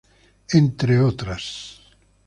[0.51, 1.79] Entre otras.